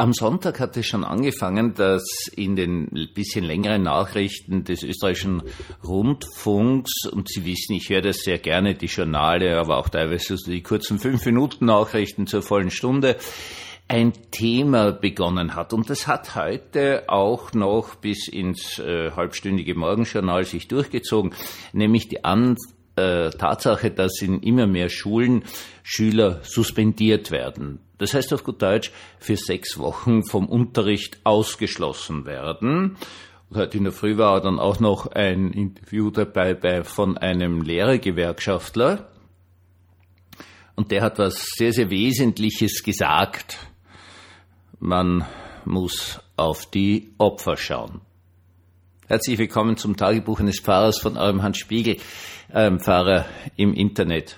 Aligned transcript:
Am 0.00 0.12
Sonntag 0.12 0.60
hat 0.60 0.76
es 0.76 0.86
schon 0.86 1.02
angefangen, 1.02 1.74
dass 1.74 2.04
in 2.36 2.54
den 2.54 3.08
bisschen 3.14 3.44
längeren 3.44 3.82
Nachrichten 3.82 4.62
des 4.62 4.84
österreichischen 4.84 5.42
Rundfunks, 5.82 7.06
und 7.10 7.28
Sie 7.28 7.44
wissen, 7.44 7.72
ich 7.74 7.88
höre 7.88 8.02
das 8.02 8.18
sehr 8.18 8.38
gerne, 8.38 8.76
die 8.76 8.86
Journale, 8.86 9.58
aber 9.58 9.76
auch 9.76 9.88
teilweise 9.88 10.36
die 10.36 10.62
kurzen 10.62 11.00
Fünf-Minuten-Nachrichten 11.00 12.28
zur 12.28 12.42
vollen 12.42 12.70
Stunde, 12.70 13.16
ein 13.88 14.12
Thema 14.30 14.92
begonnen 14.92 15.56
hat. 15.56 15.72
Und 15.72 15.90
das 15.90 16.06
hat 16.06 16.36
heute 16.36 17.08
auch 17.08 17.52
noch 17.52 17.96
bis 17.96 18.28
ins 18.28 18.78
äh, 18.78 19.10
halbstündige 19.10 19.74
Morgenjournal 19.74 20.44
sich 20.44 20.68
durchgezogen, 20.68 21.34
nämlich 21.72 22.06
die 22.06 22.24
An 22.24 22.56
äh, 22.98 23.30
Tatsache, 23.30 23.90
dass 23.90 24.20
in 24.20 24.40
immer 24.40 24.66
mehr 24.66 24.88
Schulen 24.88 25.44
Schüler 25.82 26.40
suspendiert 26.42 27.30
werden. 27.30 27.80
Das 27.98 28.14
heißt 28.14 28.32
auf 28.32 28.44
gut 28.44 28.62
Deutsch, 28.62 28.92
für 29.18 29.36
sechs 29.36 29.78
Wochen 29.78 30.22
vom 30.24 30.46
Unterricht 30.48 31.18
ausgeschlossen 31.24 32.26
werden. 32.26 32.96
Und 33.50 33.56
heute 33.56 33.78
in 33.78 33.84
der 33.84 33.92
Früh 33.92 34.18
war 34.18 34.40
dann 34.40 34.58
auch 34.58 34.78
noch 34.80 35.06
ein 35.06 35.52
Interview 35.52 36.10
dabei 36.10 36.54
bei, 36.54 36.84
von 36.84 37.16
einem 37.16 37.62
Lehrergewerkschaftler. 37.62 39.08
Und 40.76 40.90
der 40.90 41.02
hat 41.02 41.18
was 41.18 41.44
sehr, 41.56 41.72
sehr 41.72 41.90
Wesentliches 41.90 42.82
gesagt. 42.84 43.58
Man 44.78 45.24
muss 45.64 46.20
auf 46.36 46.70
die 46.70 47.14
Opfer 47.18 47.56
schauen. 47.56 48.00
Herzlich 49.10 49.38
willkommen 49.38 49.78
zum 49.78 49.96
Tagebuch 49.96 50.38
eines 50.38 50.60
Pfarrers 50.60 50.98
von 51.00 51.16
eurem 51.16 51.42
Hans 51.42 51.56
Spiegel, 51.56 51.96
ähm, 52.52 52.78
Pfarrer 52.78 53.24
im 53.56 53.72
Internet. 53.72 54.36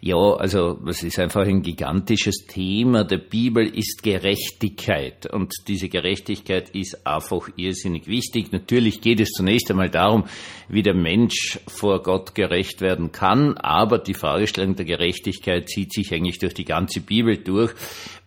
Ja, 0.00 0.16
also 0.16 0.78
es 0.86 1.02
ist 1.02 1.18
einfach 1.18 1.46
ein 1.46 1.62
gigantisches 1.62 2.46
Thema 2.46 3.04
der 3.04 3.18
Bibel 3.18 3.66
ist 3.66 4.02
Gerechtigkeit 4.02 5.32
und 5.32 5.52
diese 5.68 5.88
Gerechtigkeit 5.88 6.70
ist 6.70 7.06
einfach 7.06 7.48
irrsinnig 7.56 8.06
wichtig. 8.06 8.52
Natürlich 8.52 9.00
geht 9.00 9.20
es 9.20 9.30
zunächst 9.30 9.70
einmal 9.70 9.88
darum, 9.88 10.24
wie 10.68 10.82
der 10.82 10.94
Mensch 10.94 11.58
vor 11.66 12.02
Gott 12.02 12.34
gerecht 12.34 12.80
werden 12.80 13.12
kann, 13.12 13.56
aber 13.56 13.98
die 13.98 14.14
Fragestellung 14.14 14.76
der 14.76 14.84
Gerechtigkeit 14.84 15.68
zieht 15.68 15.92
sich 15.92 16.12
eigentlich 16.12 16.38
durch 16.38 16.54
die 16.54 16.64
ganze 16.64 17.00
Bibel 17.00 17.36
durch 17.36 17.74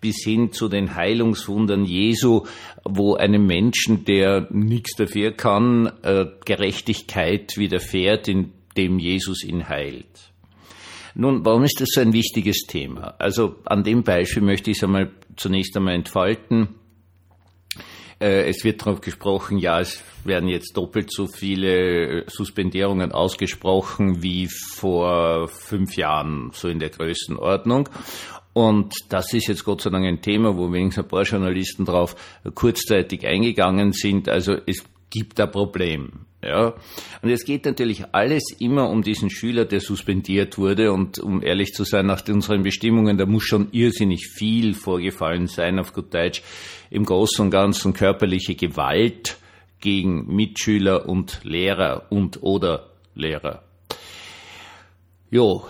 bis 0.01 0.23
hin 0.23 0.51
zu 0.51 0.69
den 0.69 0.95
Heilungswundern 0.95 1.85
Jesu, 1.85 2.45
wo 2.83 3.15
einem 3.15 3.45
Menschen, 3.45 4.05
der 4.05 4.47
nichts 4.51 4.95
dafür 4.95 5.31
kann, 5.33 5.91
äh, 6.03 6.25
Gerechtigkeit 6.45 7.57
widerfährt, 7.57 8.27
indem 8.27 8.99
Jesus 8.99 9.43
ihn 9.43 9.67
heilt. 9.67 10.31
Nun, 11.19 11.43
warum 11.43 11.65
ist 11.65 11.81
das 11.81 11.89
so 11.91 11.99
ein 11.99 12.13
wichtiges 12.13 12.59
Thema? 12.65 13.13
Also 13.19 13.57
an 13.65 13.83
dem 13.83 14.03
Beispiel 14.03 14.41
möchte 14.41 14.71
ich 14.71 14.77
es 14.77 14.83
einmal 14.85 15.11
zunächst 15.35 15.75
einmal 15.75 15.95
entfalten. 15.95 16.69
Äh, 18.21 18.47
es 18.47 18.63
wird 18.63 18.79
darauf 18.79 19.01
gesprochen, 19.01 19.57
ja, 19.57 19.81
es 19.81 20.01
werden 20.23 20.47
jetzt 20.47 20.77
doppelt 20.77 21.11
so 21.11 21.27
viele 21.27 22.23
Suspendierungen 22.29 23.11
ausgesprochen 23.11 24.23
wie 24.23 24.47
vor 24.47 25.49
fünf 25.49 25.97
Jahren, 25.97 26.51
so 26.53 26.69
in 26.69 26.79
der 26.79 26.89
Größenordnung. 26.89 27.89
Und 28.53 28.93
das 29.09 29.33
ist 29.33 29.49
jetzt 29.49 29.65
Gott 29.65 29.81
sei 29.81 29.89
Dank 29.89 30.05
ein 30.05 30.21
Thema, 30.21 30.55
wo 30.55 30.71
wenigstens 30.71 31.03
ein 31.03 31.09
paar 31.09 31.23
Journalisten 31.23 31.83
drauf 31.83 32.15
kurzzeitig 32.55 33.27
eingegangen 33.27 33.91
sind. 33.91 34.29
Also 34.29 34.55
es 34.65 34.85
gibt 35.09 35.37
ein 35.41 35.51
Problem. 35.51 36.28
Ja. 36.41 36.73
Und 37.21 37.29
es 37.29 37.43
geht 37.43 37.65
natürlich 37.65 38.13
alles 38.13 38.43
immer 38.59 38.89
um 38.89 39.01
diesen 39.01 39.29
Schüler, 39.29 39.65
der 39.65 39.81
suspendiert 39.81 40.57
wurde. 40.57 40.93
Und 40.93 41.19
um 41.19 41.43
ehrlich 41.43 41.73
zu 41.73 41.83
sein, 41.83 42.05
nach 42.05 42.25
unseren 42.27 42.63
Bestimmungen, 42.63 43.17
da 43.17 43.25
muss 43.25 43.43
schon 43.43 43.69
irrsinnig 43.71 44.27
viel 44.27 44.73
vorgefallen 44.73 45.47
sein, 45.47 45.79
auf 45.79 45.93
gut 45.93 46.13
Deutsch, 46.13 46.41
im 46.89 47.03
Großen 47.03 47.45
und 47.45 47.51
Ganzen 47.51 47.93
körperliche 47.93 48.55
Gewalt 48.55 49.37
gegen 49.81 50.33
Mitschüler 50.33 51.07
und 51.07 51.41
Lehrer 51.43 52.07
und 52.09 52.41
oder 52.41 52.91
Lehrer. 53.15 53.63
Jo, 55.31 55.65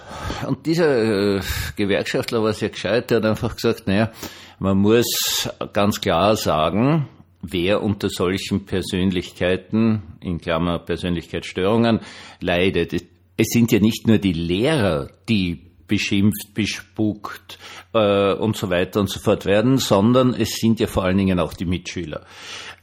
und 0.48 0.66
dieser 0.66 1.36
äh, 1.38 1.42
Gewerkschaftler 1.76 2.42
war 2.42 2.54
sehr 2.54 2.70
gescheit, 2.70 3.12
der 3.12 3.18
hat 3.18 3.26
einfach 3.26 3.56
gesagt, 3.56 3.88
naja, 3.88 4.10
man 4.58 4.78
muss 4.78 5.50
ganz 5.74 6.00
klar 6.00 6.38
sagen, 6.38 7.10
wer 7.42 7.82
unter 7.82 8.10
solchen 8.10 8.66
Persönlichkeiten, 8.66 10.02
in 10.22 10.40
Klammer 10.40 10.80
Persönlichkeitsstörungen, 10.80 12.02
leidet. 12.42 12.94
Es 12.94 13.48
sind 13.50 13.72
ja 13.72 13.80
nicht 13.80 14.08
nur 14.08 14.18
die 14.18 14.34
Lehrer, 14.34 15.10
die 15.28 15.70
beschimpft, 15.88 16.54
bespuckt 16.54 17.58
äh, 17.94 18.34
und 18.34 18.56
so 18.56 18.70
weiter 18.70 19.00
und 19.00 19.10
so 19.10 19.20
fort 19.20 19.46
werden, 19.46 19.78
sondern 19.78 20.34
es 20.34 20.52
sind 20.56 20.80
ja 20.80 20.88
vor 20.88 21.04
allen 21.04 21.18
Dingen 21.18 21.40
auch 21.40 21.54
die 21.54 21.66
Mitschüler. 21.66 22.26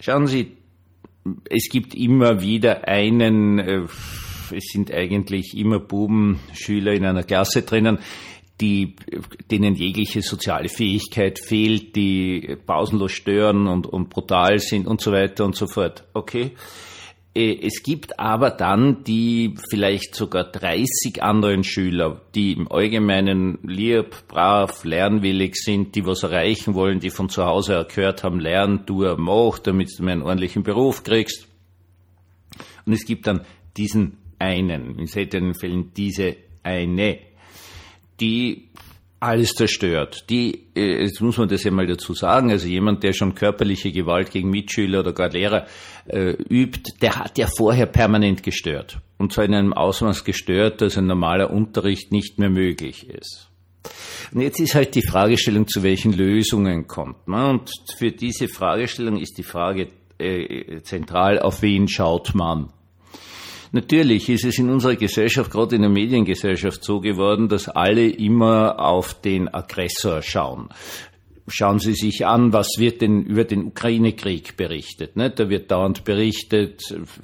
Schauen 0.00 0.26
Sie, 0.26 0.56
es 1.48 1.68
gibt 1.70 1.94
immer 1.94 2.42
wieder 2.42 2.86
einen, 2.86 3.58
äh, 3.58 3.82
es 4.50 4.64
sind 4.72 4.92
eigentlich 4.92 5.56
immer 5.56 5.78
Bubenschüler 5.78 6.92
in 6.92 7.04
einer 7.04 7.22
Klasse 7.22 7.62
drinnen, 7.62 7.98
die, 8.60 8.96
denen 9.50 9.74
jegliche 9.74 10.22
soziale 10.22 10.68
Fähigkeit 10.68 11.38
fehlt, 11.38 11.94
die 11.94 12.56
pausenlos 12.64 13.12
stören 13.12 13.66
und, 13.66 13.86
und 13.86 14.08
brutal 14.08 14.58
sind 14.58 14.86
und 14.86 15.00
so 15.00 15.12
weiter 15.12 15.44
und 15.44 15.54
so 15.54 15.66
fort. 15.66 16.04
Okay? 16.14 16.52
Äh, 17.36 17.58
es 17.66 17.82
gibt 17.82 18.18
aber 18.18 18.50
dann 18.50 19.04
die 19.04 19.54
vielleicht 19.68 20.14
sogar 20.14 20.44
30 20.44 21.22
anderen 21.22 21.64
Schüler, 21.64 22.22
die 22.34 22.52
im 22.52 22.70
Allgemeinen 22.72 23.58
lieb, 23.62 24.26
brav, 24.26 24.84
lernwillig 24.84 25.56
sind, 25.56 25.94
die 25.94 26.06
was 26.06 26.22
erreichen 26.22 26.74
wollen, 26.74 26.98
die 26.98 27.10
von 27.10 27.28
zu 27.28 27.44
Hause 27.44 27.86
gehört 27.94 28.24
haben, 28.24 28.40
lern, 28.40 28.84
du, 28.86 29.04
mach, 29.18 29.58
damit 29.58 29.90
du 29.98 30.06
einen 30.06 30.22
ordentlichen 30.22 30.62
Beruf 30.62 31.02
kriegst. 31.02 31.46
Und 32.86 32.94
es 32.94 33.04
gibt 33.04 33.26
dann 33.26 33.42
diesen 33.76 34.16
einen, 34.38 34.98
in 34.98 35.06
seltenen 35.06 35.54
Fällen 35.54 35.92
diese 35.94 36.36
eine 36.62 37.18
die 38.20 38.70
alles 39.18 39.52
zerstört. 39.54 40.24
Die, 40.28 40.66
äh, 40.74 41.02
jetzt 41.04 41.20
muss 41.20 41.38
man 41.38 41.48
das 41.48 41.64
ja 41.64 41.70
mal 41.70 41.86
dazu 41.86 42.14
sagen, 42.14 42.50
also 42.50 42.68
jemand, 42.68 43.02
der 43.02 43.12
schon 43.12 43.34
körperliche 43.34 43.90
Gewalt 43.90 44.30
gegen 44.30 44.50
Mitschüler 44.50 45.00
oder 45.00 45.12
gar 45.12 45.30
Lehrer 45.30 45.66
äh, 46.06 46.32
übt, 46.32 46.92
der 47.00 47.16
hat 47.16 47.38
ja 47.38 47.46
vorher 47.46 47.86
permanent 47.86 48.42
gestört. 48.42 48.98
Und 49.18 49.32
zwar 49.32 49.44
in 49.44 49.54
einem 49.54 49.72
Ausmaß 49.72 50.24
gestört, 50.24 50.82
dass 50.82 50.98
ein 50.98 51.06
normaler 51.06 51.50
Unterricht 51.50 52.12
nicht 52.12 52.38
mehr 52.38 52.50
möglich 52.50 53.08
ist. 53.08 53.48
Und 54.32 54.40
jetzt 54.40 54.60
ist 54.60 54.74
halt 54.74 54.94
die 54.94 55.06
Fragestellung, 55.06 55.66
zu 55.66 55.82
welchen 55.82 56.12
Lösungen 56.12 56.86
kommt 56.86 57.26
man. 57.26 57.58
Und 57.58 57.70
für 57.96 58.10
diese 58.10 58.48
Fragestellung 58.48 59.16
ist 59.16 59.38
die 59.38 59.44
Frage 59.44 59.88
äh, 60.18 60.82
zentral, 60.82 61.38
auf 61.38 61.62
wen 61.62 61.88
schaut 61.88 62.34
man. 62.34 62.72
Natürlich 63.76 64.30
ist 64.30 64.46
es 64.46 64.58
in 64.58 64.70
unserer 64.70 64.96
Gesellschaft, 64.96 65.50
gerade 65.50 65.76
in 65.76 65.82
der 65.82 65.90
Mediengesellschaft, 65.90 66.82
so 66.82 66.98
geworden, 66.98 67.46
dass 67.46 67.68
alle 67.68 68.08
immer 68.08 68.80
auf 68.80 69.20
den 69.20 69.52
Aggressor 69.52 70.22
schauen. 70.22 70.70
Schauen 71.48 71.78
Sie 71.78 71.94
sich 71.94 72.26
an, 72.26 72.52
was 72.52 72.70
wird 72.78 73.02
denn 73.02 73.22
über 73.22 73.44
den 73.44 73.66
Ukraine-Krieg 73.66 74.56
berichtet. 74.56 75.14
Ne? 75.14 75.30
Da 75.30 75.48
wird 75.48 75.70
dauernd 75.70 76.02
berichtet, 76.04 76.82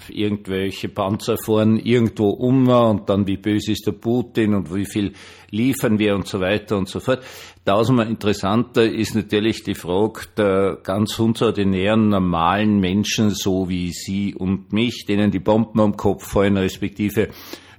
irgendwelche 0.09 0.89
Panzer 0.89 1.37
fahren 1.45 1.77
irgendwo 1.77 2.29
um 2.29 2.69
und 2.69 3.09
dann 3.09 3.27
wie 3.27 3.37
böse 3.37 3.73
ist 3.73 3.85
der 3.85 3.93
Putin 3.93 4.55
und 4.55 4.73
wie 4.73 4.87
viel 4.87 5.15
liefern 5.51 5.99
wir 5.99 6.15
und 6.15 6.29
so 6.29 6.39
weiter 6.39 6.77
und 6.77 6.89
so 6.89 7.01
fort. 7.01 7.25
Tausendmal 7.65 8.07
interessanter 8.07 8.85
ist 8.85 9.17
natürlich 9.17 9.65
die 9.65 9.75
Frage 9.75 10.21
der 10.37 10.79
ganz 10.85 11.19
unordinären, 11.19 12.09
normalen 12.11 12.79
Menschen, 12.79 13.31
so 13.31 13.69
wie 13.69 13.91
Sie 13.91 14.37
und 14.37 14.73
mich, 14.73 15.05
denen 15.05 15.33
die 15.33 15.41
Bomben 15.41 15.81
am 15.81 15.97
Kopf 15.97 16.29
fallen, 16.29 16.57
respektive 16.57 17.31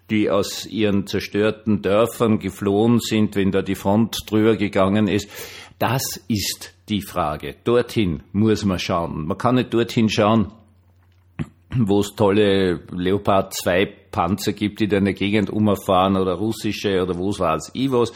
die 0.10 0.30
aus 0.30 0.66
ihren 0.66 1.08
zerstörten 1.08 1.82
Dörfern 1.82 2.38
geflohen 2.38 3.00
sind, 3.00 3.38
wenn 3.38 3.52
da 3.52 3.62
die 3.62 3.76
Front 3.76 4.18
drüber 4.28 4.58
gegangen 4.58 5.08
ist 5.08 5.30
das 5.80 6.22
ist 6.28 6.74
die 6.90 7.02
Frage. 7.02 7.56
Dorthin 7.64 8.24
muss 8.32 8.66
man 8.66 8.80
schauen. 8.80 9.26
Man 9.26 9.38
kann 9.38 9.56
nicht 9.56 9.74
dorthin 9.74 10.10
schauen, 10.10 10.52
wo 11.76 12.00
es 12.00 12.16
tolle 12.16 12.82
Leopard 12.92 13.54
2 13.54 13.86
Panzer 14.12 14.54
gibt, 14.54 14.80
die 14.80 14.88
da 14.88 14.98
in 14.98 15.06
der 15.06 15.14
Gegend 15.14 15.50
umfahren 15.50 16.18
oder 16.18 16.34
russische 16.34 17.02
oder 17.02 17.18
wo 17.18 17.30
es 17.30 17.40
war 17.40 17.60
ich 17.74 17.92
was. 17.92 18.14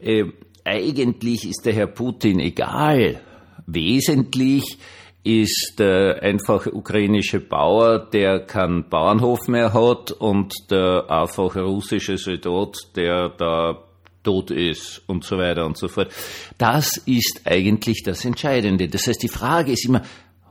Äh, 0.00 0.24
eigentlich 0.64 1.48
ist 1.48 1.64
der 1.64 1.72
Herr 1.74 1.86
Putin 1.86 2.40
egal. 2.40 3.20
Wesentlich 3.66 4.78
ist 5.22 5.74
der 5.78 6.22
einfache 6.22 6.72
ukrainische 6.72 7.40
Bauer, 7.40 7.98
der 7.98 8.40
keinen 8.40 8.88
Bauernhof 8.88 9.48
mehr 9.48 9.72
hat 9.74 10.12
und 10.12 10.54
der 10.70 11.04
einfache 11.08 11.62
russische 11.62 12.16
Soldat, 12.16 12.76
der 12.96 13.28
da 13.28 13.84
tot 14.22 14.50
ist 14.50 15.02
und 15.06 15.24
so 15.24 15.38
weiter 15.38 15.64
und 15.66 15.76
so 15.76 15.88
fort. 15.88 16.12
Das 16.58 16.96
ist 17.06 17.42
eigentlich 17.44 18.02
das 18.02 18.24
Entscheidende. 18.24 18.88
Das 18.88 19.06
heißt, 19.06 19.22
die 19.22 19.28
Frage 19.28 19.72
ist 19.72 19.86
immer, 19.86 20.02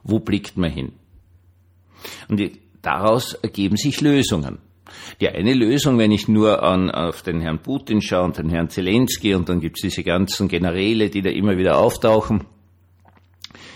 wo 0.04 0.19
blickt 0.19 0.57
man 0.57 0.71
hin? 0.71 0.94
Und 2.27 2.42
daraus 2.81 3.33
ergeben 3.33 3.77
sich 3.77 4.01
Lösungen. 4.01 4.60
Die 5.21 5.30
eine 5.30 5.54
Lösung, 5.54 5.98
wenn 5.98 6.12
ich 6.12 6.27
nur 6.27 6.63
an, 6.63 6.89
auf 6.89 7.21
den 7.21 7.42
Herrn 7.42 7.60
Putin 7.60 8.01
schaue 8.01 8.25
und 8.25 8.38
den 8.38 8.50
Herrn 8.50 8.69
Zelensky 8.69 9.36
und 9.36 9.50
dann 9.50 9.60
gibt 9.60 9.77
es 9.77 9.81
diese 9.81 10.04
ganzen 10.04 10.48
Generäle, 10.48 11.10
die 11.10 11.21
da 11.21 11.30
immer 11.30 11.57
wieder 11.57 11.77
auftauchen, 11.77 12.45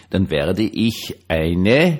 dann 0.10 0.32
werde 0.32 0.64
ich 0.64 1.16
eine 1.28 2.00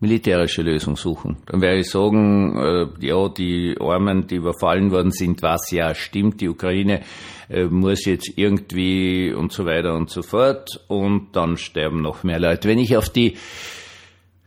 militärische 0.00 0.62
Lösung 0.62 0.96
suchen. 0.96 1.38
Dann 1.46 1.60
werde 1.60 1.80
ich 1.80 1.90
sagen, 1.90 2.56
äh, 2.58 3.06
ja, 3.06 3.28
die 3.28 3.76
Armen, 3.80 4.26
die 4.26 4.36
überfallen 4.36 4.90
worden 4.90 5.10
sind, 5.10 5.42
was 5.42 5.70
ja 5.70 5.94
stimmt, 5.94 6.40
die 6.40 6.48
Ukraine 6.48 7.00
äh, 7.48 7.64
muss 7.64 8.04
jetzt 8.04 8.32
irgendwie 8.36 9.32
und 9.32 9.52
so 9.52 9.64
weiter 9.64 9.94
und 9.94 10.10
so 10.10 10.22
fort 10.22 10.84
und 10.88 11.28
dann 11.32 11.56
sterben 11.56 12.02
noch 12.02 12.24
mehr 12.24 12.38
Leute. 12.38 12.68
Wenn 12.68 12.78
ich 12.78 12.96
auf 12.96 13.08
die 13.08 13.36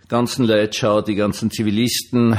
ganzen 0.08 0.46
Leute 0.46 0.78
schaue, 0.78 1.04
die 1.04 1.16
ganzen 1.16 1.50
Zivilisten, 1.50 2.38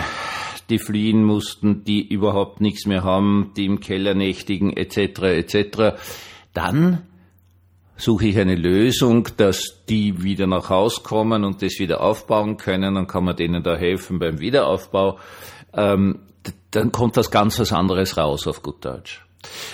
die 0.68 0.78
fliehen 0.78 1.24
mussten, 1.24 1.82
die 1.84 2.06
überhaupt 2.06 2.60
nichts 2.60 2.86
mehr 2.86 3.02
haben, 3.02 3.52
die 3.56 3.66
im 3.66 3.80
Keller 3.80 4.14
nächtigen 4.14 4.76
etc. 4.76 5.22
etc., 5.22 6.00
dann 6.52 7.02
suche 8.00 8.28
ich 8.28 8.38
eine 8.38 8.56
Lösung, 8.56 9.28
dass 9.36 9.84
die 9.88 10.22
wieder 10.22 10.46
nach 10.46 10.70
Haus 10.70 11.02
kommen 11.02 11.44
und 11.44 11.62
das 11.62 11.78
wieder 11.78 12.00
aufbauen 12.00 12.56
können, 12.56 12.94
dann 12.94 13.06
kann 13.06 13.24
man 13.24 13.36
denen 13.36 13.62
da 13.62 13.76
helfen 13.76 14.18
beim 14.18 14.40
Wiederaufbau. 14.40 15.18
Ähm, 15.74 16.20
dann 16.70 16.92
kommt 16.92 17.16
was 17.16 17.30
ganz 17.30 17.58
was 17.58 17.72
anderes 17.72 18.16
raus 18.16 18.46
auf 18.46 18.62
gut 18.62 18.84
Deutsch. 18.84 19.24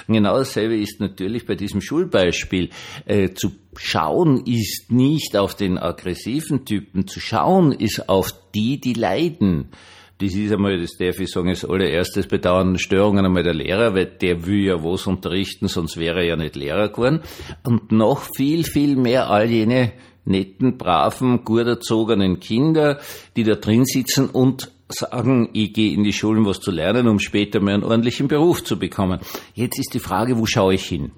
Genau 0.07 0.39
dasselbe 0.39 0.77
ist 0.77 1.01
natürlich 1.01 1.47
bei 1.47 1.57
diesem 1.57 1.81
Schulbeispiel. 1.81 2.71
Äh, 3.05 3.31
zu 3.31 3.53
schauen 3.77 4.45
ist 4.47 4.91
nicht 4.91 5.37
auf 5.37 5.55
den 5.55 5.79
aggressiven 5.79 6.65
Typen, 6.65 7.09
zu 7.09 7.21
schauen 7.21 7.73
ist 7.73 8.09
auf 8.09 8.33
die, 8.55 8.81
die 8.81 8.95
leiden. 8.95 9.71
Das 10.19 10.35
ist 10.35 10.51
einmal, 10.51 10.81
das 10.81 10.97
darf 10.97 11.19
ich 11.21 11.31
sagen, 11.31 11.51
das 11.51 11.65
allererstes 11.65 12.27
Bedauern 12.27 12.79
Störungen 12.79 13.27
einmal 13.27 13.43
der 13.43 13.53
Lehrer, 13.53 13.95
weil 13.95 14.07
der 14.07 14.47
will 14.47 14.65
ja 14.65 14.83
was 14.83 15.07
unterrichten, 15.07 15.69
sonst 15.69 15.99
wäre 15.99 16.21
er 16.21 16.27
ja 16.27 16.37
nicht 16.37 16.57
Lehrer 16.57 16.89
geworden. 16.89 17.21
Und 17.65 17.93
noch 17.93 18.23
viel, 18.35 18.65
viel 18.65 18.97
mehr 18.97 19.29
all 19.29 19.51
jene 19.51 19.93
netten, 20.25 20.79
braven, 20.79 21.45
gut 21.45 21.67
erzogenen 21.67 22.41
Kinder, 22.41 22.99
die 23.37 23.45
da 23.45 23.57
drin 23.57 23.85
sitzen 23.85 24.31
und 24.31 24.73
sagen, 24.89 25.51
ich 25.53 25.75
gehe 25.75 25.93
in 25.93 26.03
die 26.03 26.13
Schulen 26.13 26.47
was 26.47 26.61
zu 26.61 26.71
lernen, 26.71 27.09
um 27.09 27.19
später 27.19 27.61
mal 27.61 27.75
einen 27.75 27.85
ordentlichen 27.85 28.29
Beruf 28.29 28.65
zu 28.65 28.79
bekommen. 28.79 29.21
Jetzt 29.55 29.79
ist 29.79 29.93
die 29.93 30.01
Frage, 30.01 30.39
wo 30.39 30.47
schaue 30.47 30.75
ich 30.75 30.87
hin? 30.87 31.13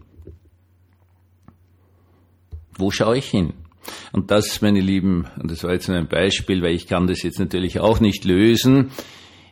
Wo 2.77 2.91
schaue 2.91 3.19
ich 3.19 3.29
hin? 3.29 3.53
Und 4.13 4.31
das, 4.31 4.61
meine 4.63 4.81
Lieben, 4.81 5.27
und 5.41 5.51
das 5.51 5.65
war 5.65 5.73
jetzt 5.73 5.89
nur 5.89 5.97
ein 5.97 6.09
Beispiel, 6.09 6.63
weil 6.63 6.75
ich 6.75 6.87
kann 6.87 7.07
das 7.07 7.23
jetzt 7.23 7.39
natürlich 7.39 7.81
auch 7.81 8.01
nicht 8.01 8.25
lösen, 8.25 8.91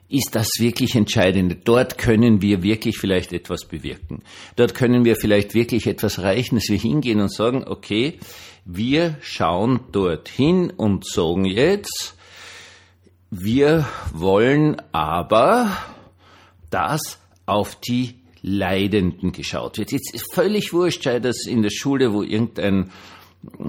ist 0.08 0.34
das 0.34 0.48
wirklich 0.58 0.94
Entscheidende. 0.94 1.56
Dort 1.56 1.98
können 1.98 2.40
wir 2.40 2.62
wirklich 2.62 2.98
vielleicht 2.98 3.32
etwas 3.32 3.66
bewirken. 3.66 4.22
Dort 4.54 4.74
können 4.74 5.04
wir 5.04 5.16
vielleicht 5.16 5.54
wirklich 5.54 5.86
etwas 5.86 6.18
erreichen, 6.18 6.56
dass 6.56 6.68
wir 6.68 6.78
hingehen 6.78 7.20
und 7.20 7.32
sagen, 7.32 7.64
okay, 7.66 8.18
wir 8.64 9.16
schauen 9.20 9.80
dorthin 9.92 10.70
und 10.70 11.06
sagen 11.06 11.44
jetzt, 11.44 12.14
wir 13.30 13.86
wollen 14.12 14.76
aber, 14.92 15.76
dass 16.70 17.18
auf 17.46 17.76
die 17.80 18.16
Leidenden 18.42 19.32
geschaut 19.32 19.78
wird. 19.78 19.92
Jetzt 19.92 20.14
ist 20.14 20.32
völlig 20.32 20.72
wurscht, 20.72 21.02
sei 21.02 21.18
das 21.18 21.46
in 21.46 21.62
der 21.62 21.70
Schule, 21.70 22.12
wo 22.12 22.22
irgendein 22.22 22.90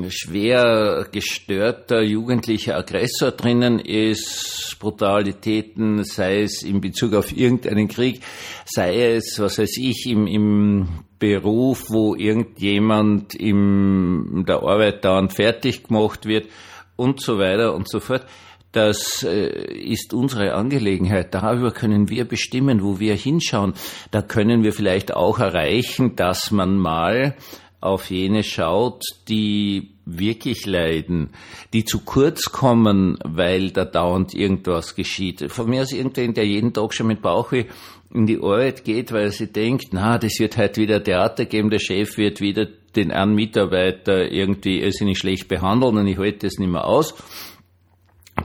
schwer 0.09 1.07
gestörter 1.11 2.01
jugendlicher 2.01 2.77
Aggressor 2.77 3.31
drinnen 3.31 3.79
ist, 3.79 4.77
Brutalitäten, 4.79 6.03
sei 6.03 6.41
es 6.41 6.63
in 6.63 6.81
Bezug 6.81 7.13
auf 7.13 7.35
irgendeinen 7.35 7.87
Krieg, 7.87 8.21
sei 8.65 9.15
es, 9.15 9.39
was 9.39 9.57
weiß 9.57 9.77
ich, 9.77 10.07
im, 10.07 10.27
im 10.27 10.87
Beruf, 11.19 11.85
wo 11.89 12.15
irgendjemand 12.15 13.33
in 13.33 14.45
der 14.47 14.63
Arbeit 14.63 15.03
dauernd 15.03 15.33
fertig 15.33 15.83
gemacht 15.83 16.25
wird 16.25 16.47
und 16.95 17.21
so 17.21 17.39
weiter 17.39 17.73
und 17.73 17.89
so 17.89 17.99
fort. 17.99 18.25
Das 18.71 19.23
äh, 19.23 19.47
ist 19.73 20.13
unsere 20.13 20.53
Angelegenheit. 20.53 21.33
Darüber 21.33 21.71
können 21.71 22.09
wir 22.09 22.25
bestimmen, 22.25 22.83
wo 22.83 22.99
wir 22.99 23.15
hinschauen. 23.15 23.73
Da 24.11 24.21
können 24.21 24.63
wir 24.63 24.73
vielleicht 24.73 25.15
auch 25.15 25.39
erreichen, 25.39 26.15
dass 26.15 26.51
man 26.51 26.77
mal 26.77 27.35
auf 27.79 28.09
jene 28.09 28.43
schaut, 28.43 29.03
die 29.27 29.91
wirklich 30.05 30.65
leiden, 30.65 31.29
die 31.73 31.85
zu 31.85 31.99
kurz 31.99 32.45
kommen, 32.51 33.19
weil 33.23 33.71
da 33.71 33.85
dauernd 33.85 34.33
irgendwas 34.33 34.95
geschieht. 34.95 35.51
Von 35.51 35.69
mir 35.69 35.83
aus 35.83 35.91
irgendein, 35.91 36.33
der 36.33 36.45
jeden 36.45 36.73
Tag 36.73 36.93
schon 36.93 37.07
mit 37.07 37.21
Bauchweh 37.21 37.65
in 38.13 38.25
die 38.25 38.37
Arbeit 38.37 38.83
geht, 38.83 39.11
weil 39.11 39.31
sie 39.31 39.47
denkt, 39.47 39.87
na, 39.91 40.17
das 40.17 40.39
wird 40.39 40.57
halt 40.57 40.77
wieder 40.77 41.03
Theater 41.03 41.45
geben, 41.45 41.69
der 41.69 41.79
Chef 41.79 42.17
wird 42.17 42.41
wieder 42.41 42.67
den 42.95 43.11
einen 43.11 43.35
Mitarbeiter 43.35 44.31
irgendwie 44.31 44.79
irrsinnig 44.79 45.19
schlecht 45.19 45.47
behandeln 45.47 45.97
und 45.97 46.07
ich 46.07 46.17
halte 46.17 46.47
das 46.47 46.57
nicht 46.57 46.71
mehr 46.71 46.85
aus. 46.85 47.13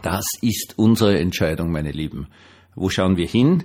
Das 0.02 0.26
ist 0.40 0.74
unsere 0.76 1.18
Entscheidung, 1.18 1.70
meine 1.70 1.92
Lieben. 1.92 2.28
Wo 2.74 2.88
schauen 2.88 3.16
wir 3.16 3.26
hin? 3.26 3.64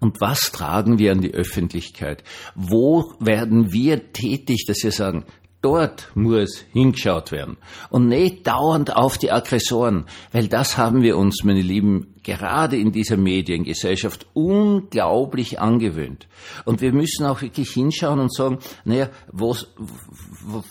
Und 0.00 0.20
was 0.20 0.50
tragen 0.52 0.98
wir 0.98 1.12
an 1.12 1.20
die 1.20 1.34
Öffentlichkeit? 1.34 2.24
Wo 2.54 3.12
werden 3.20 3.72
wir 3.72 4.12
tätig, 4.12 4.64
dass 4.66 4.82
wir 4.82 4.92
sagen, 4.92 5.24
dort 5.62 6.10
muss 6.14 6.64
hingeschaut 6.72 7.32
werden 7.32 7.58
und 7.90 8.08
nicht 8.08 8.46
dauernd 8.46 8.96
auf 8.96 9.18
die 9.18 9.30
Aggressoren, 9.30 10.06
weil 10.32 10.48
das 10.48 10.78
haben 10.78 11.02
wir 11.02 11.18
uns, 11.18 11.44
meine 11.44 11.60
Lieben, 11.60 12.14
gerade 12.22 12.78
in 12.78 12.92
dieser 12.92 13.16
Mediengesellschaft 13.16 14.26
unglaublich 14.32 15.60
angewöhnt. 15.60 16.28
Und 16.64 16.80
wir 16.80 16.92
müssen 16.92 17.26
auch 17.26 17.42
wirklich 17.42 17.70
hinschauen 17.70 18.20
und 18.20 18.34
sagen, 18.34 18.58
naja, 18.84 19.10
was, 19.28 19.66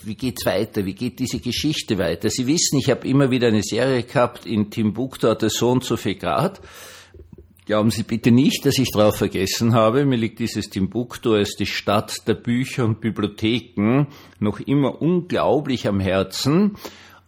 wie 0.03 0.15
geht's 0.15 0.45
weiter? 0.45 0.85
Wie 0.85 0.93
geht 0.93 1.19
diese 1.19 1.39
Geschichte 1.39 1.97
weiter? 1.97 2.29
Sie 2.29 2.47
wissen, 2.47 2.79
ich 2.79 2.89
habe 2.89 3.07
immer 3.07 3.29
wieder 3.31 3.47
eine 3.47 3.63
Serie 3.63 4.03
gehabt 4.03 4.45
in 4.45 4.69
Timbuktu 4.71 5.27
hat 5.27 5.43
es 5.43 5.53
so 5.53 5.69
und 5.69 5.83
so 5.83 5.97
viel 5.97 6.15
Grad. 6.15 6.61
Glauben 7.69 7.91
Sie 7.91 8.01
bitte 8.01 8.31
nicht, 8.31 8.65
dass 8.65 8.79
ich 8.79 8.89
darauf 8.91 9.17
vergessen 9.17 9.75
habe. 9.75 10.03
Mir 10.03 10.15
liegt 10.15 10.39
dieses 10.39 10.71
Timbuktu 10.71 11.35
als 11.35 11.55
die 11.55 11.67
Stadt 11.67 12.27
der 12.27 12.33
Bücher 12.33 12.83
und 12.83 12.99
Bibliotheken 12.99 14.07
noch 14.39 14.59
immer 14.59 14.99
unglaublich 15.03 15.87
am 15.87 15.99
Herzen. 15.99 16.77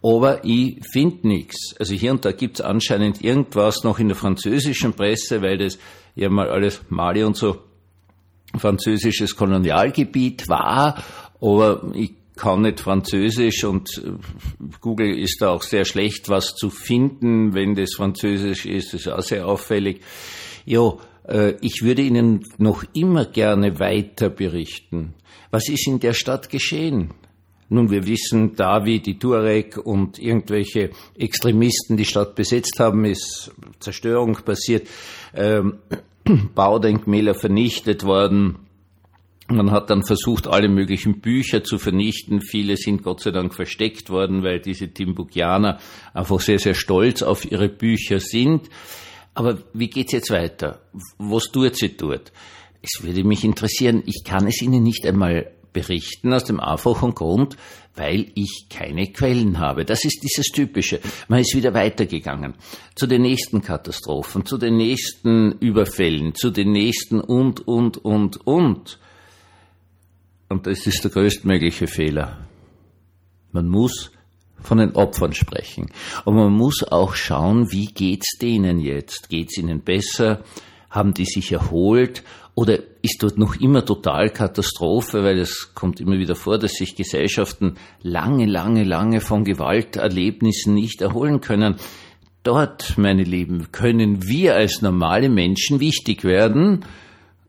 Aber 0.02 0.44
ich 0.44 0.80
finde 0.90 1.28
nichts. 1.28 1.76
Also 1.78 1.94
hier 1.94 2.10
und 2.10 2.24
da 2.24 2.32
gibt 2.32 2.58
es 2.58 2.60
anscheinend 2.60 3.22
irgendwas 3.22 3.84
noch 3.84 4.00
in 4.00 4.08
der 4.08 4.16
französischen 4.16 4.94
Presse, 4.94 5.42
weil 5.42 5.58
das 5.58 5.78
ja 6.16 6.28
mal 6.28 6.48
alles 6.48 6.82
Mali 6.88 7.22
und 7.22 7.36
so 7.36 7.58
französisches 8.58 9.36
Kolonialgebiet 9.36 10.48
war. 10.48 11.04
Aber 11.40 11.92
ich 11.94 12.14
kann 12.36 12.62
nicht 12.62 12.80
Französisch 12.80 13.64
und 13.64 14.02
äh, 14.04 14.12
Google 14.80 15.18
ist 15.18 15.42
da 15.42 15.50
auch 15.50 15.62
sehr 15.62 15.84
schlecht, 15.84 16.28
was 16.28 16.54
zu 16.54 16.70
finden, 16.70 17.54
wenn 17.54 17.74
das 17.74 17.94
Französisch 17.94 18.66
ist. 18.66 18.94
Ist 18.94 19.08
auch 19.08 19.22
sehr 19.22 19.46
auffällig. 19.46 20.00
Ja, 20.64 20.94
äh, 21.28 21.54
ich 21.60 21.82
würde 21.82 22.02
Ihnen 22.02 22.44
noch 22.58 22.84
immer 22.94 23.26
gerne 23.26 23.78
weiter 23.78 24.30
berichten. 24.30 25.14
Was 25.50 25.68
ist 25.68 25.86
in 25.86 26.00
der 26.00 26.14
Stadt 26.14 26.48
geschehen? 26.48 27.10
Nun, 27.68 27.90
wir 27.90 28.06
wissen, 28.06 28.54
David, 28.54 29.06
die 29.06 29.18
Tuareg 29.18 29.78
und 29.78 30.18
irgendwelche 30.18 30.90
Extremisten 31.16 31.96
die 31.96 32.04
Stadt 32.04 32.34
besetzt 32.34 32.78
haben, 32.78 33.06
ist 33.06 33.50
Zerstörung 33.80 34.34
passiert, 34.44 34.86
ähm, 35.34 35.78
Baudenkmäler 36.54 37.34
vernichtet 37.34 38.04
worden, 38.04 38.58
man 39.48 39.70
hat 39.70 39.90
dann 39.90 40.04
versucht, 40.04 40.46
alle 40.46 40.68
möglichen 40.68 41.20
Bücher 41.20 41.64
zu 41.64 41.78
vernichten. 41.78 42.40
Viele 42.40 42.76
sind 42.76 43.02
Gott 43.02 43.20
sei 43.20 43.30
Dank 43.30 43.54
versteckt 43.54 44.08
worden, 44.10 44.42
weil 44.42 44.60
diese 44.60 44.88
Timbukianer 44.88 45.78
einfach 46.14 46.40
sehr, 46.40 46.58
sehr 46.58 46.74
stolz 46.74 47.22
auf 47.22 47.50
ihre 47.50 47.68
Bücher 47.68 48.20
sind. 48.20 48.68
Aber 49.34 49.58
wie 49.72 49.88
geht's 49.88 50.12
jetzt 50.12 50.30
weiter? 50.30 50.80
Was 51.18 51.44
tut 51.44 51.76
sie 51.76 51.96
dort? 51.96 52.32
Es 52.82 53.02
würde 53.02 53.24
mich 53.24 53.44
interessieren, 53.44 54.02
ich 54.06 54.24
kann 54.24 54.46
es 54.46 54.60
Ihnen 54.60 54.82
nicht 54.82 55.06
einmal 55.06 55.50
berichten 55.72 56.32
aus 56.32 56.44
dem 56.44 56.60
einfachen 56.60 57.14
Grund, 57.14 57.56
weil 57.94 58.26
ich 58.34 58.66
keine 58.68 59.12
Quellen 59.12 59.58
habe. 59.58 59.84
Das 59.84 60.04
ist 60.04 60.20
dieses 60.22 60.46
Typische. 60.46 61.00
Man 61.28 61.40
ist 61.40 61.54
wieder 61.54 61.74
weitergegangen 61.74 62.54
zu 62.94 63.06
den 63.06 63.22
nächsten 63.22 63.62
Katastrophen, 63.62 64.44
zu 64.44 64.58
den 64.58 64.76
nächsten 64.76 65.52
Überfällen, 65.52 66.34
zu 66.34 66.50
den 66.50 66.72
nächsten 66.72 67.20
und, 67.20 67.66
und, 67.66 67.98
und, 68.04 68.46
und. 68.46 68.98
Und 70.52 70.66
das 70.66 70.86
ist 70.86 71.02
der 71.02 71.10
größtmögliche 71.10 71.86
Fehler. 71.86 72.36
Man 73.52 73.68
muss 73.68 74.10
von 74.60 74.76
den 74.76 74.94
Opfern 74.94 75.32
sprechen. 75.32 75.86
Und 76.26 76.36
man 76.36 76.52
muss 76.52 76.84
auch 76.84 77.14
schauen, 77.14 77.72
wie 77.72 77.86
geht's 77.86 78.36
denen 78.36 78.78
jetzt? 78.78 79.30
Geht's 79.30 79.56
ihnen 79.56 79.80
besser? 79.80 80.44
Haben 80.90 81.14
die 81.14 81.24
sich 81.24 81.52
erholt? 81.52 82.22
Oder 82.54 82.80
ist 83.00 83.22
dort 83.22 83.38
noch 83.38 83.56
immer 83.56 83.86
total 83.86 84.28
Katastrophe, 84.28 85.24
weil 85.24 85.38
es 85.38 85.72
kommt 85.74 86.00
immer 86.00 86.18
wieder 86.18 86.34
vor, 86.34 86.58
dass 86.58 86.74
sich 86.74 86.96
Gesellschaften 86.96 87.76
lange, 88.02 88.44
lange, 88.44 88.84
lange 88.84 89.22
von 89.22 89.44
Gewalterlebnissen 89.44 90.74
nicht 90.74 91.00
erholen 91.00 91.40
können. 91.40 91.76
Dort, 92.42 92.98
meine 92.98 93.24
Lieben, 93.24 93.72
können 93.72 94.28
wir 94.28 94.54
als 94.56 94.82
normale 94.82 95.30
Menschen 95.30 95.80
wichtig 95.80 96.24
werden 96.24 96.84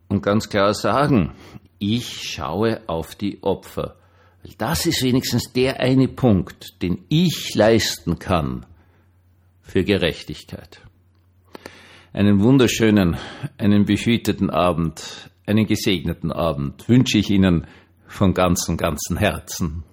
und 0.08 0.24
ganz 0.24 0.48
klar 0.48 0.74
sagen, 0.74 1.34
ich 1.84 2.32
schaue 2.32 2.82
auf 2.88 3.16
die 3.16 3.44
Opfer. 3.44 3.96
Das 4.58 4.86
ist 4.86 5.04
wenigstens 5.04 5.52
der 5.54 5.80
eine 5.80 6.08
Punkt, 6.08 6.82
den 6.82 7.06
ich 7.10 7.56
leisten 7.56 8.20
kann 8.20 8.66
für 9.62 9.84
Gerechtigkeit. 9.84 10.82
Einen 12.14 12.42
wunderschönen, 12.42 13.18
einen 13.58 13.86
behüteten 13.86 14.50
Abend, 14.50 15.30
einen 15.46 15.66
gesegneten 15.66 16.32
Abend 16.32 16.88
wünsche 16.88 17.18
ich 17.18 17.30
Ihnen 17.30 17.68
von 18.08 18.34
ganzem, 18.34 18.78
ganzem 18.78 19.18
Herzen. 19.18 19.84